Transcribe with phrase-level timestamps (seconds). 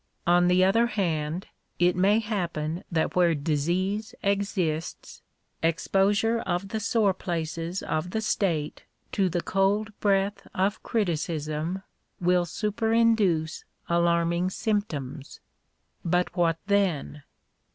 [0.25, 1.45] On the other hand
[1.77, 5.21] it may happen that where disease exists,
[5.61, 11.83] exposure of the sore places of the state to the cold breath of criticism,
[12.19, 15.39] will superinduce alarming symptoms.
[16.03, 17.21] But what then